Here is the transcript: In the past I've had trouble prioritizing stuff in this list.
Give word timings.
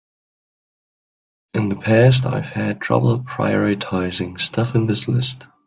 In 1.53 1.69
the 1.69 1.75
past 1.75 2.25
I've 2.25 2.49
had 2.49 2.81
trouble 2.81 3.19
prioritizing 3.19 4.39
stuff 4.39 4.73
in 4.73 4.87
this 4.87 5.07
list. 5.07 5.45